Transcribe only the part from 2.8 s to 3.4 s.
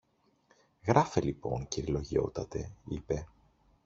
είπε.